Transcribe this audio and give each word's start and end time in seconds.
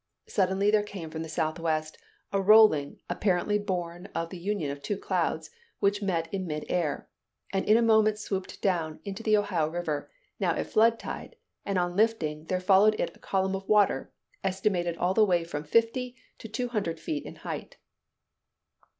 "Suddenly 0.25 0.71
there 0.71 0.81
came 0.81 1.11
from 1.11 1.21
the 1.21 1.29
southwest 1.29 1.95
a 2.33 2.41
rolling, 2.41 2.99
apparently 3.07 3.59
born 3.59 4.07
of 4.15 4.31
the 4.31 4.39
union 4.39 4.71
of 4.71 4.81
two 4.81 4.97
clouds, 4.97 5.51
which 5.77 6.01
met 6.01 6.27
in 6.33 6.47
mid 6.47 6.65
air, 6.69 7.07
and 7.53 7.63
in 7.65 7.77
a 7.77 7.83
moment 7.83 8.17
swooped 8.17 8.63
down 8.63 8.99
into 9.05 9.21
the 9.21 9.37
Ohio 9.37 9.67
river, 9.67 10.09
now 10.39 10.55
at 10.55 10.65
flood 10.65 10.97
tide, 10.97 11.35
and 11.65 11.77
on 11.77 11.95
lifting, 11.95 12.45
there 12.45 12.59
followed 12.59 12.99
it 12.99 13.15
a 13.15 13.19
column 13.19 13.55
of 13.55 13.69
water, 13.69 14.11
estimated 14.43 14.97
all 14.97 15.13
the 15.13 15.23
way 15.23 15.43
from 15.43 15.63
fifty 15.63 16.15
to 16.39 16.47
two 16.47 16.69
hundred 16.69 16.99
feet 16.99 17.23
in 17.23 17.35
height." 17.35 17.77